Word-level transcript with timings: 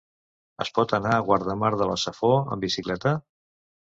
Es 0.63 0.71
pot 0.77 0.93
anar 0.97 1.11
a 1.17 1.25
Guardamar 1.27 1.69
de 1.81 1.89
la 1.91 1.99
Safor 2.05 2.39
amb 2.39 2.65
bicicleta? 2.69 3.15